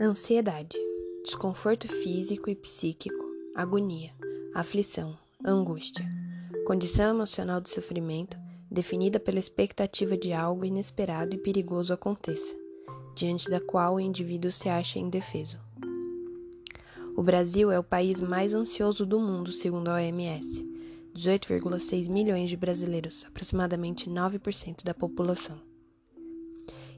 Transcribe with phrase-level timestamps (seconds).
[0.00, 0.78] Ansiedade,
[1.24, 4.12] desconforto físico e psíquico, agonia,
[4.54, 6.08] aflição, angústia,
[6.64, 8.38] condição emocional de sofrimento
[8.70, 12.54] definida pela expectativa de algo inesperado e perigoso aconteça,
[13.16, 15.58] diante da qual o indivíduo se acha indefeso.
[17.16, 20.64] O Brasil é o país mais ansioso do mundo, segundo a OMS.
[21.12, 25.67] 18,6 milhões de brasileiros, aproximadamente 9% da população.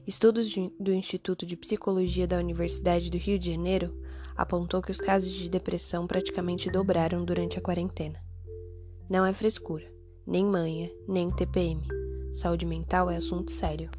[0.05, 3.95] Estudos do Instituto de Psicologia da Universidade do Rio de Janeiro
[4.35, 8.19] apontou que os casos de depressão praticamente dobraram durante a quarentena.
[9.07, 9.85] Não é frescura,
[10.25, 11.87] nem manha, nem TPM.
[12.33, 13.91] Saúde mental é assunto sério.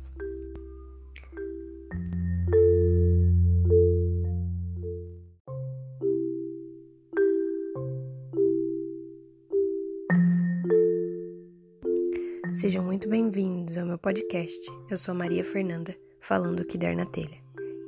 [12.55, 14.61] Sejam muito bem-vindos ao meu podcast.
[14.91, 17.39] Eu sou Maria Fernanda, falando o que der na telha.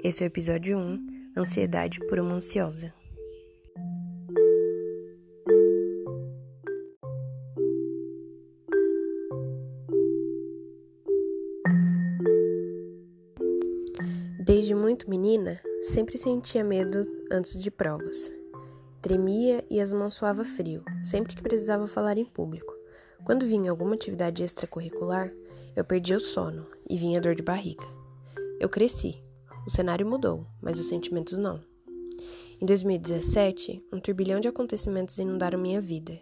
[0.02, 2.92] Esse é o episódio 1, Ansiedade por uma Ansiosa.
[14.46, 18.32] Desde muito menina, sempre sentia medo antes de provas.
[19.02, 22.83] Tremia e as mãos suava frio, sempre que precisava falar em público.
[23.24, 25.32] Quando vinha alguma atividade extracurricular,
[25.74, 27.86] eu perdia o sono e vinha dor de barriga.
[28.60, 29.24] Eu cresci.
[29.66, 31.58] O cenário mudou, mas os sentimentos não.
[32.60, 36.20] Em 2017, um turbilhão de acontecimentos inundaram minha vida.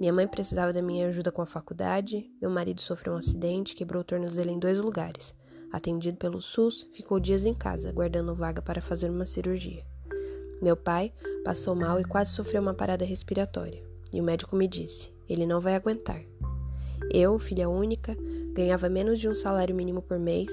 [0.00, 4.00] Minha mãe precisava da minha ajuda com a faculdade, meu marido sofreu um acidente, quebrou
[4.00, 5.34] o tornozelo em dois lugares.
[5.70, 9.84] Atendido pelo SUS, ficou dias em casa, guardando vaga para fazer uma cirurgia.
[10.62, 11.12] Meu pai
[11.44, 13.82] passou mal e quase sofreu uma parada respiratória.
[14.14, 16.22] E o médico me disse: ele não vai aguentar.
[17.10, 18.16] Eu, filha única,
[18.52, 20.50] ganhava menos de um salário mínimo por mês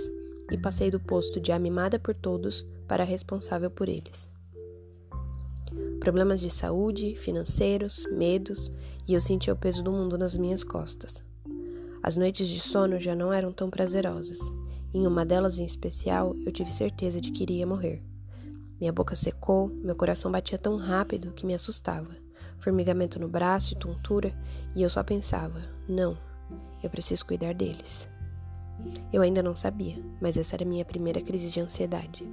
[0.51, 4.29] e passei do posto de amimada por todos para responsável por eles.
[5.99, 8.71] Problemas de saúde, financeiros, medos,
[9.07, 11.23] e eu sentia o peso do mundo nas minhas costas.
[12.03, 14.39] As noites de sono já não eram tão prazerosas.
[14.93, 18.03] Em uma delas em especial, eu tive certeza de que iria morrer.
[18.79, 22.15] Minha boca secou, meu coração batia tão rápido que me assustava.
[22.59, 24.33] Formigamento no braço e tontura,
[24.75, 26.15] e eu só pensava: não,
[26.83, 28.09] eu preciso cuidar deles.
[29.11, 32.27] Eu ainda não sabia, mas essa era minha primeira crise de ansiedade.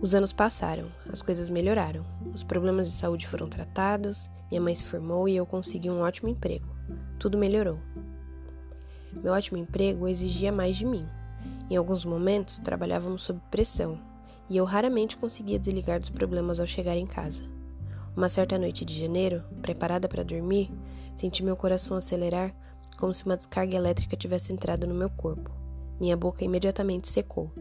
[0.00, 4.84] Os anos passaram, as coisas melhoraram, os problemas de saúde foram tratados, minha mãe se
[4.84, 6.74] formou e eu consegui um ótimo emprego.
[7.18, 7.78] Tudo melhorou.
[9.12, 11.06] Meu ótimo emprego exigia mais de mim.
[11.70, 13.98] Em alguns momentos, trabalhávamos sob pressão
[14.48, 17.42] e eu raramente conseguia desligar dos problemas ao chegar em casa.
[18.16, 20.70] Uma certa noite de janeiro, preparada para dormir,
[21.16, 22.54] senti meu coração acelerar
[22.96, 25.50] como se uma descarga elétrica tivesse entrado no meu corpo.
[26.00, 27.52] Minha boca imediatamente secou.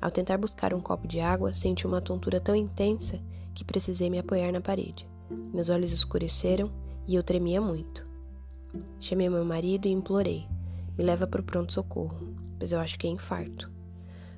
[0.00, 3.20] Ao tentar buscar um copo de água, senti uma tontura tão intensa
[3.54, 5.08] que precisei me apoiar na parede.
[5.52, 6.70] Meus olhos escureceram
[7.06, 8.06] e eu tremia muito.
[9.00, 10.46] Chamei meu marido e implorei:
[10.96, 13.70] me leva para o pronto-socorro, pois eu acho que é infarto.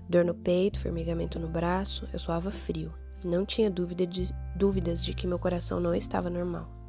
[0.08, 2.92] Dor no peito, formigamento no braço, eu suava frio.
[3.22, 6.79] Não tinha dúvida de, dúvidas de que meu coração não estava normal.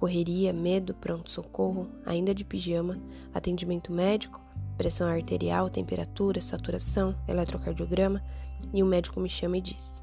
[0.00, 2.98] Correria, medo, pronto-socorro, ainda de pijama,
[3.34, 4.40] atendimento médico,
[4.78, 8.24] pressão arterial, temperatura, saturação, eletrocardiograma,
[8.72, 10.02] e o médico me chama e diz: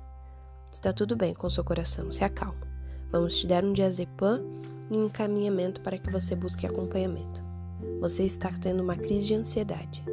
[0.72, 2.62] Está tudo bem com seu coração, se acalma.
[3.12, 4.44] Vamos te dar um diazepam
[4.92, 7.44] e um encaminhamento para que você busque acompanhamento.
[8.00, 10.06] Você está tendo uma crise de ansiedade.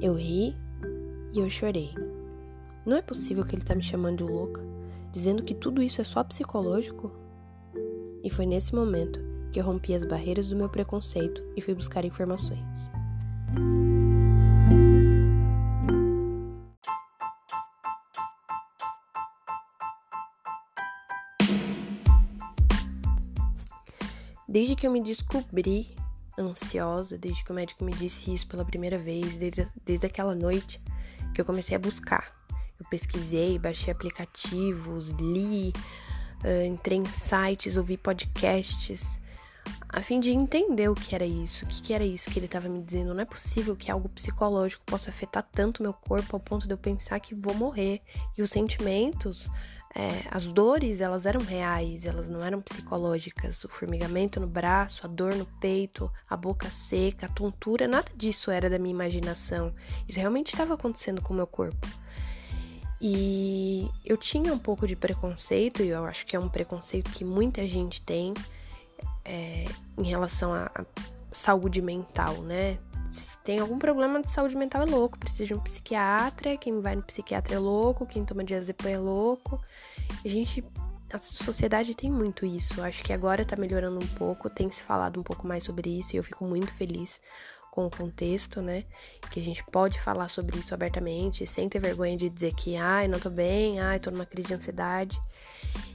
[0.00, 0.54] Eu ri
[1.32, 1.92] e eu chorei.
[2.86, 4.64] Não é possível que ele está me chamando de louca,
[5.10, 7.10] dizendo que tudo isso é só psicológico?
[8.22, 9.20] E foi nesse momento
[9.52, 12.90] que eu rompi as barreiras do meu preconceito e fui buscar informações.
[24.48, 25.94] Desde que eu me descobri
[26.38, 30.80] ansiosa, desde que o médico me disse isso pela primeira vez, desde, desde aquela noite
[31.34, 32.38] que eu comecei a buscar
[32.78, 35.72] eu pesquisei, baixei aplicativos, li,
[36.66, 39.18] entrei em sites, ouvi podcasts,
[39.88, 42.46] a fim de entender o que era isso, o que, que era isso que ele
[42.46, 43.14] estava me dizendo.
[43.14, 46.78] Não é possível que algo psicológico possa afetar tanto meu corpo ao ponto de eu
[46.78, 48.02] pensar que vou morrer.
[48.36, 49.48] E os sentimentos,
[49.94, 53.64] é, as dores, elas eram reais, elas não eram psicológicas.
[53.64, 58.50] O formigamento no braço, a dor no peito, a boca seca, a tontura, nada disso
[58.50, 59.72] era da minha imaginação.
[60.06, 61.88] Isso realmente estava acontecendo com o meu corpo.
[63.00, 67.24] E eu tinha um pouco de preconceito, e eu acho que é um preconceito que
[67.24, 68.34] muita gente tem
[69.24, 69.64] é,
[69.96, 70.70] em relação à
[71.32, 72.78] saúde mental, né?
[73.48, 77.02] tem algum problema de saúde mental é louco, precisa de um psiquiatra, quem vai no
[77.02, 79.58] psiquiatra é louco, quem toma diazepam é louco.
[80.22, 80.62] A gente
[81.10, 82.82] a sociedade tem muito isso.
[82.82, 86.14] Acho que agora tá melhorando um pouco, tem se falado um pouco mais sobre isso
[86.14, 87.18] e eu fico muito feliz
[87.78, 88.84] com o contexto, né?
[89.30, 93.06] Que a gente pode falar sobre isso abertamente, sem ter vergonha de dizer que, ai,
[93.06, 95.22] não tô bem, ai, tô numa crise de ansiedade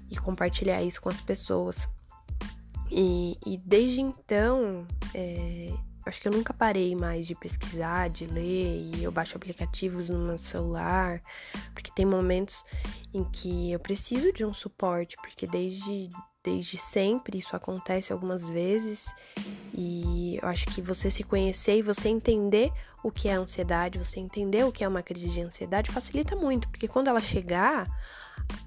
[0.10, 1.90] e compartilhar isso com as pessoas.
[2.90, 5.74] E, e desde então, é,
[6.06, 10.20] acho que eu nunca parei mais de pesquisar, de ler, e eu baixo aplicativos no
[10.20, 11.22] meu celular,
[11.74, 12.64] porque tem momentos
[13.14, 16.08] em que eu preciso de um suporte, porque desde,
[16.44, 19.06] desde sempre isso acontece algumas vezes,
[19.74, 22.72] e eu acho que você se conhecer e você entender
[23.04, 26.68] o que é ansiedade, você entender o que é uma crise de ansiedade facilita muito,
[26.70, 27.88] porque quando ela chegar,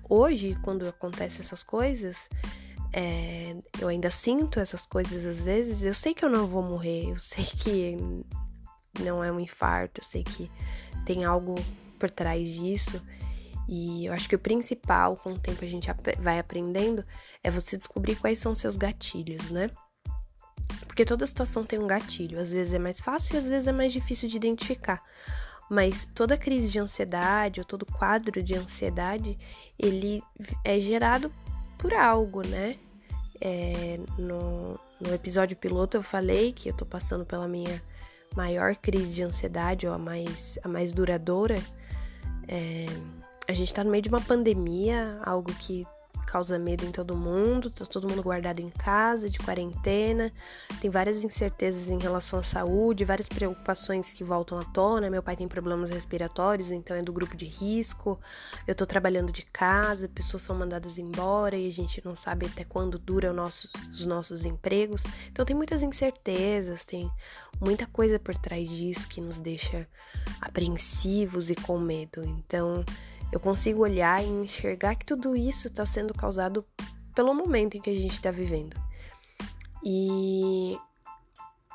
[0.08, 2.16] hoje, quando acontecem essas coisas,
[2.92, 7.10] é, eu ainda sinto essas coisas às vezes, eu sei que eu não vou morrer,
[7.10, 7.96] eu sei que
[9.00, 10.50] não é um infarto, eu sei que
[11.04, 11.54] tem algo
[11.98, 13.02] por trás disso.
[13.68, 17.04] E eu acho que o principal, com o tempo a gente vai aprendendo,
[17.42, 19.70] é você descobrir quais são seus gatilhos, né?
[20.86, 22.40] Porque toda situação tem um gatilho.
[22.40, 25.02] Às vezes é mais fácil e às vezes é mais difícil de identificar.
[25.68, 29.36] Mas toda crise de ansiedade ou todo quadro de ansiedade,
[29.78, 30.22] ele
[30.64, 31.32] é gerado
[31.76, 32.76] por algo, né?
[33.40, 37.82] É, no, no episódio piloto eu falei que eu tô passando pela minha
[38.34, 41.56] maior crise de ansiedade, ou a mais, a mais duradoura.
[42.46, 42.86] É,
[43.48, 45.86] a gente tá no meio de uma pandemia, algo que
[46.26, 50.32] causa medo em todo mundo, tá todo mundo guardado em casa, de quarentena,
[50.80, 55.08] tem várias incertezas em relação à saúde, várias preocupações que voltam à tona.
[55.08, 58.18] Meu pai tem problemas respiratórios, então é do grupo de risco.
[58.66, 62.64] Eu tô trabalhando de casa, pessoas são mandadas embora e a gente não sabe até
[62.64, 65.00] quando dura nosso, os nossos empregos.
[65.30, 67.10] Então tem muitas incertezas, tem
[67.60, 69.86] muita coisa por trás disso que nos deixa
[70.40, 72.24] apreensivos e com medo.
[72.24, 72.84] Então,
[73.32, 76.64] eu consigo olhar e enxergar que tudo isso está sendo causado
[77.14, 78.76] pelo momento em que a gente está vivendo.
[79.84, 80.78] E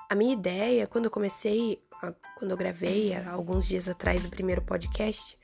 [0.10, 1.82] a minha ideia, quando eu comecei,
[2.38, 5.38] quando eu gravei alguns dias atrás o primeiro podcast,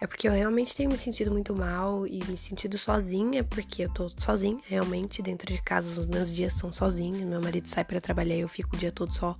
[0.00, 3.92] é porque eu realmente tenho me sentido muito mal e me sentido sozinha, porque eu
[3.92, 8.00] tô sozinha, realmente, dentro de casa, os meus dias são sozinhos, meu marido sai para
[8.00, 9.36] trabalhar e eu fico o dia todo só.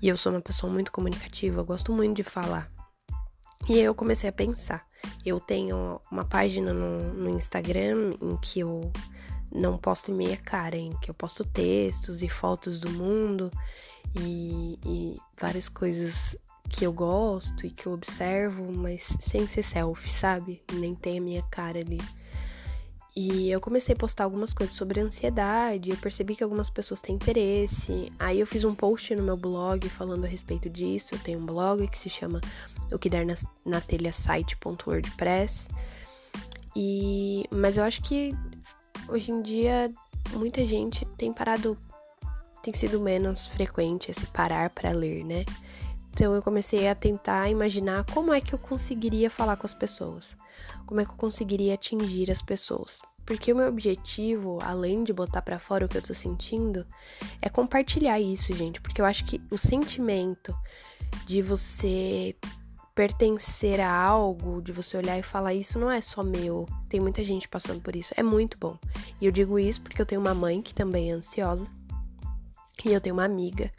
[0.00, 2.70] E eu sou uma pessoa muito comunicativa, eu gosto muito de falar.
[3.68, 4.86] E aí eu comecei a pensar.
[5.24, 8.90] Eu tenho uma página no, no Instagram em que eu
[9.52, 13.50] não posto minha cara, em que eu posto textos e fotos do mundo
[14.18, 16.36] e, e várias coisas
[16.68, 20.62] que eu gosto e que eu observo, mas sem ser selfie, sabe?
[20.72, 22.00] Nem tem a minha cara ali.
[23.14, 27.14] E eu comecei a postar algumas coisas sobre ansiedade, eu percebi que algumas pessoas têm
[27.14, 28.10] interesse.
[28.18, 31.14] Aí eu fiz um post no meu blog falando a respeito disso.
[31.14, 32.40] Eu tenho um blog que se chama
[32.90, 33.36] o que der na,
[33.66, 35.68] na telha site.wordpress.
[36.74, 38.30] E mas eu acho que
[39.08, 39.92] hoje em dia
[40.32, 41.76] muita gente tem parado
[42.62, 45.44] tem sido menos frequente esse parar para ler, né?
[46.12, 50.36] Então eu comecei a tentar imaginar como é que eu conseguiria falar com as pessoas,
[50.86, 52.98] como é que eu conseguiria atingir as pessoas.
[53.24, 56.84] Porque o meu objetivo, além de botar para fora o que eu tô sentindo,
[57.40, 60.54] é compartilhar isso, gente, porque eu acho que o sentimento
[61.26, 62.36] de você
[62.94, 66.68] pertencer a algo, de você olhar e falar isso não é só meu.
[66.88, 68.12] Tem muita gente passando por isso.
[68.16, 68.76] É muito bom.
[69.20, 71.66] E eu digo isso porque eu tenho uma mãe que também é ansiosa.
[72.84, 73.72] E eu tenho uma amiga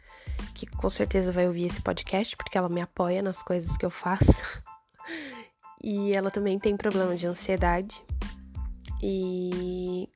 [0.54, 3.90] que com certeza vai ouvir esse podcast porque ela me apoia nas coisas que eu
[3.90, 4.42] faço.
[5.82, 8.02] e ela também tem problema de ansiedade.
[9.02, 10.08] E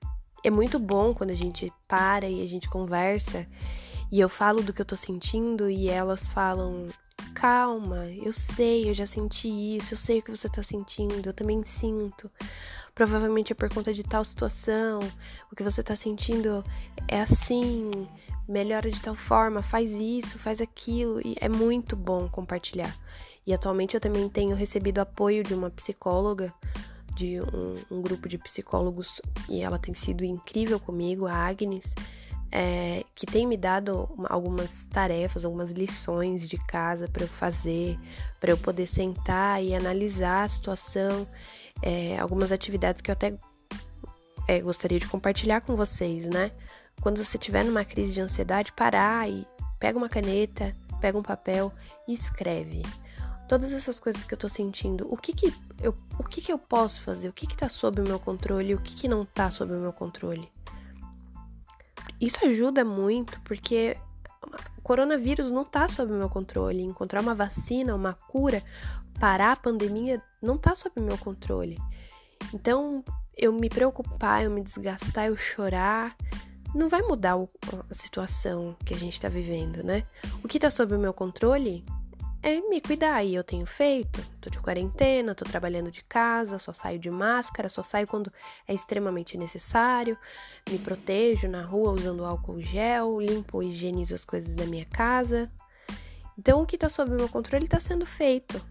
[0.45, 3.47] é muito bom quando a gente para e a gente conversa
[4.11, 6.87] e eu falo do que eu tô sentindo e elas falam:
[7.35, 11.35] calma, eu sei, eu já senti isso, eu sei o que você tá sentindo, eu
[11.35, 12.31] também sinto.
[12.95, 14.99] Provavelmente é por conta de tal situação,
[15.53, 16.65] o que você tá sentindo
[17.07, 18.09] é assim,
[18.49, 22.97] melhora de tal forma, faz isso, faz aquilo, e é muito bom compartilhar.
[23.47, 26.53] E atualmente eu também tenho recebido apoio de uma psicóloga,
[27.15, 31.93] de um, um grupo de psicólogos, e ela tem sido incrível comigo, a Agnes
[32.51, 37.99] é, que tem me dado algumas tarefas, algumas lições de casa para eu fazer,
[38.41, 41.27] para eu poder sentar e analisar a situação,
[41.83, 43.35] é, algumas atividades que eu até
[44.47, 46.51] é, gostaria de compartilhar com vocês, né?
[47.01, 49.47] Quando você tiver numa crise de ansiedade, parar e
[49.79, 51.73] pega uma caneta, pega um papel
[52.07, 52.83] e escreve.
[53.49, 56.59] Todas essas coisas que eu tô sentindo, o que que eu, o que que eu
[56.59, 57.29] posso fazer?
[57.29, 58.75] O que que tá sob o meu controle?
[58.75, 60.51] O que que não tá sob o meu controle?
[62.21, 63.97] Isso ajuda muito porque
[64.83, 66.83] coronavírus não tá sob meu controle.
[66.83, 68.63] Encontrar uma vacina, uma cura,
[69.19, 71.79] parar a pandemia não tá sob meu controle.
[72.53, 73.05] Então,
[73.37, 76.17] eu me preocupar, eu me desgastar, eu chorar,
[76.75, 80.07] não vai mudar a situação que a gente tá vivendo, né?
[80.43, 81.85] O que tá sob o meu controle
[82.43, 84.25] é me cuidar e eu tenho feito.
[84.41, 88.33] Tô de quarentena, tô trabalhando de casa, só saio de máscara, só saio quando
[88.67, 90.17] é extremamente necessário,
[90.71, 95.51] me protejo na rua usando álcool gel, limpo e higienizo as coisas da minha casa.
[96.39, 98.65] Então o que tá sob meu controle tá sendo feito.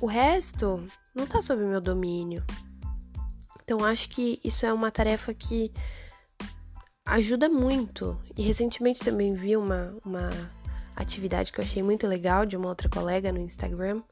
[0.00, 2.44] O resto não tá sob meu domínio.
[3.62, 5.72] Então acho que isso é uma tarefa que
[7.06, 8.18] ajuda muito.
[8.36, 10.28] E recentemente também vi uma, uma
[10.94, 14.02] atividade que eu achei muito legal de uma outra colega no Instagram.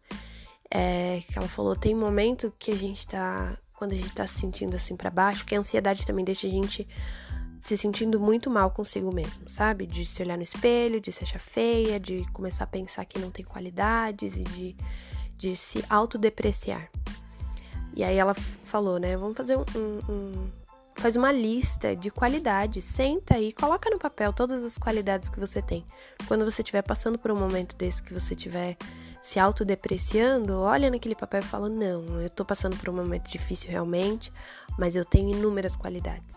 [0.71, 3.59] É, que ela falou: tem momento que a gente tá.
[3.77, 6.51] Quando a gente tá se sentindo assim para baixo, que a ansiedade também deixa a
[6.51, 6.87] gente
[7.61, 9.87] se sentindo muito mal consigo mesmo, sabe?
[9.87, 13.31] De se olhar no espelho, de se achar feia, de começar a pensar que não
[13.31, 14.77] tem qualidades e de,
[15.37, 16.89] de se autodepreciar.
[17.97, 19.17] E aí ela falou, né?
[19.17, 20.51] Vamos fazer um, um, um
[20.97, 25.61] faz uma lista de qualidades, senta aí, coloca no papel todas as qualidades que você
[25.61, 25.85] tem.
[26.27, 28.77] Quando você estiver passando por um momento desse que você estiver
[29.23, 33.71] se autodepreciando, olha naquele papel e fala: Não, eu tô passando por um momento difícil
[33.71, 34.33] realmente,
[34.79, 36.37] mas eu tenho inúmeras qualidades.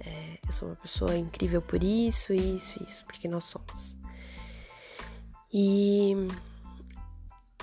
[0.00, 3.96] É, eu sou uma pessoa incrível por isso, isso, isso, porque nós somos.
[5.52, 6.14] E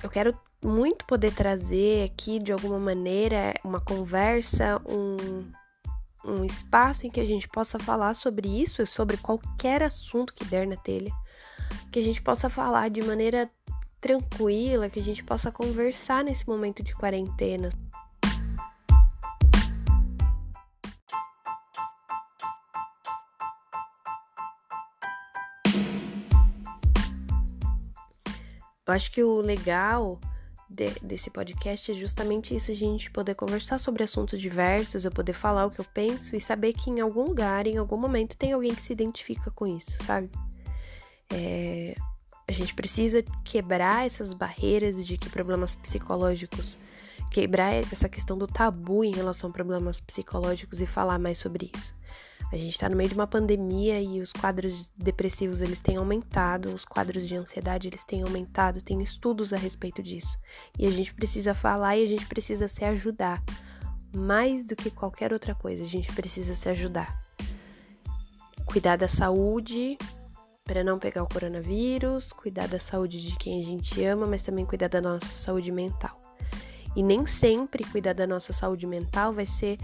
[0.01, 5.45] eu quero muito poder trazer aqui de alguma maneira uma conversa, um
[6.25, 10.43] um espaço em que a gente possa falar sobre isso e sobre qualquer assunto que
[10.43, 11.11] der na telha,
[11.91, 13.49] que a gente possa falar de maneira
[14.01, 17.69] tranquila, que a gente possa conversar nesse momento de quarentena.
[28.87, 30.19] Eu acho que o legal
[30.69, 35.33] de, desse podcast é justamente isso, a gente poder conversar sobre assuntos diversos, eu poder
[35.33, 38.53] falar o que eu penso e saber que em algum lugar, em algum momento, tem
[38.53, 40.29] alguém que se identifica com isso, sabe?
[41.31, 41.95] É,
[42.47, 46.77] a gente precisa quebrar essas barreiras de que problemas psicológicos,
[47.31, 51.93] quebrar essa questão do tabu em relação a problemas psicológicos e falar mais sobre isso.
[52.55, 56.73] A gente está no meio de uma pandemia e os quadros depressivos eles têm aumentado,
[56.73, 60.39] os quadros de ansiedade eles têm aumentado, tem estudos a respeito disso.
[60.79, 63.43] E a gente precisa falar e a gente precisa se ajudar.
[64.15, 67.21] Mais do que qualquer outra coisa, a gente precisa se ajudar.
[68.65, 69.97] Cuidar da saúde
[70.63, 74.65] para não pegar o coronavírus, cuidar da saúde de quem a gente ama, mas também
[74.65, 76.17] cuidar da nossa saúde mental.
[76.95, 79.77] E nem sempre cuidar da nossa saúde mental vai ser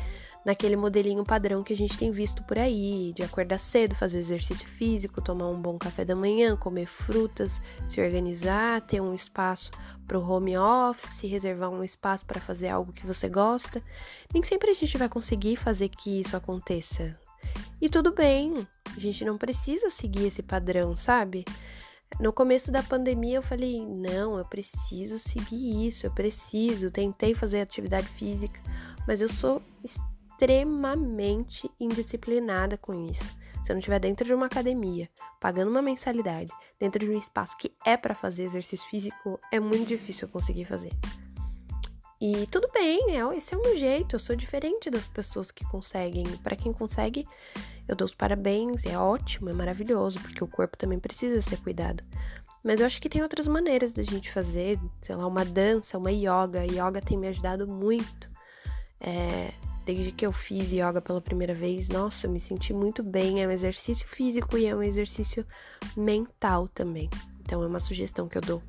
[0.46, 4.68] naquele modelinho padrão que a gente tem visto por aí, de acordar cedo, fazer exercício
[4.68, 9.70] físico, tomar um bom café da manhã, comer frutas, se organizar, ter um espaço
[10.08, 13.82] para o home office, reservar um espaço para fazer algo que você gosta.
[14.34, 17.18] Nem sempre a gente vai conseguir fazer que isso aconteça.
[17.80, 21.46] E tudo bem, a gente não precisa seguir esse padrão, sabe?
[22.20, 26.92] No começo da pandemia eu falei: não, eu preciso seguir isso, eu preciso.
[26.92, 28.60] Tentei fazer atividade física,
[29.08, 29.62] mas eu sou
[30.42, 33.24] extremamente indisciplinada com isso.
[33.64, 35.08] Se eu não estiver dentro de uma academia,
[35.40, 39.88] pagando uma mensalidade, dentro de um espaço que é para fazer exercício físico, é muito
[39.88, 40.92] difícil eu conseguir fazer.
[42.20, 46.26] E tudo bem, é, esse é meu jeito, eu sou diferente das pessoas que conseguem.
[46.44, 47.24] Para quem consegue,
[47.88, 52.04] eu dou os parabéns, é ótimo, é maravilhoso, porque o corpo também precisa ser cuidado.
[52.64, 56.12] Mas eu acho que tem outras maneiras da gente fazer, sei lá, uma dança, uma
[56.12, 56.64] yoga.
[56.64, 58.30] Yoga tem me ajudado muito.
[59.00, 59.52] É,
[59.86, 63.44] Desde que eu fiz yoga pela primeira vez, nossa, eu me senti muito bem.
[63.44, 65.46] É um exercício físico e é um exercício
[65.96, 67.10] mental também.
[67.42, 68.64] Então é uma sugestão que eu dou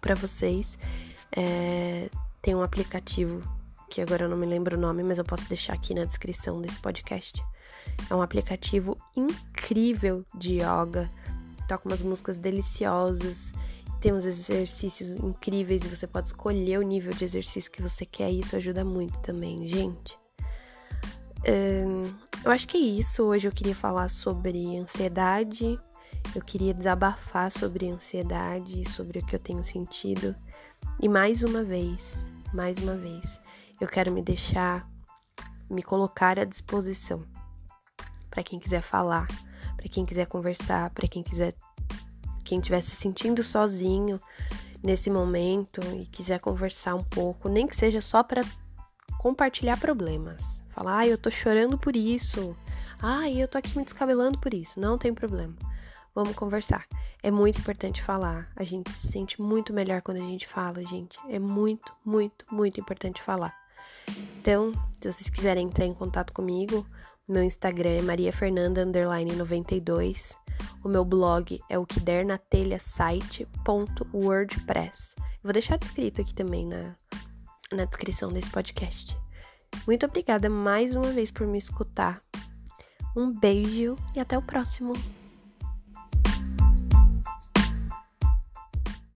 [0.00, 0.78] para vocês.
[1.36, 2.08] É,
[2.40, 3.42] tem um aplicativo
[3.90, 6.60] que agora eu não me lembro o nome, mas eu posso deixar aqui na descrição
[6.60, 7.42] desse podcast.
[8.10, 11.08] É um aplicativo incrível de yoga.
[11.68, 13.52] Toca umas músicas deliciosas
[14.04, 18.30] tem uns exercícios incríveis e você pode escolher o nível de exercício que você quer
[18.30, 20.18] e isso ajuda muito também, gente.
[22.44, 23.22] Eu acho que é isso.
[23.22, 25.80] Hoje eu queria falar sobre ansiedade.
[26.36, 30.36] Eu queria desabafar sobre ansiedade, sobre o que eu tenho sentido.
[31.00, 33.40] E mais uma vez, mais uma vez,
[33.80, 34.86] eu quero me deixar,
[35.70, 37.24] me colocar à disposição
[38.28, 39.26] para quem quiser falar,
[39.78, 41.54] para quem quiser conversar, para quem quiser
[42.54, 44.20] quem estiver se sentindo sozinho
[44.80, 48.42] nesse momento e quiser conversar um pouco, nem que seja só para
[49.18, 50.62] compartilhar problemas.
[50.70, 52.56] Falar, ah, eu tô chorando por isso.
[53.02, 54.78] Ah, eu tô aqui me descabelando por isso.
[54.78, 55.54] Não tem problema.
[56.14, 56.86] Vamos conversar.
[57.24, 58.48] É muito importante falar.
[58.54, 61.18] A gente se sente muito melhor quando a gente fala, gente.
[61.28, 63.52] É muito, muito, muito importante falar.
[64.38, 64.70] Então,
[65.00, 66.86] se vocês quiserem entrar em contato comigo,
[67.26, 70.36] meu Instagram é mariafernanda92.
[70.84, 75.14] O meu blog é o que der na telha site.wordpress.
[75.42, 76.94] Vou deixar descrito aqui também na,
[77.72, 79.16] na descrição desse podcast.
[79.86, 82.20] Muito obrigada mais uma vez por me escutar.
[83.16, 84.92] Um beijo e até o próximo.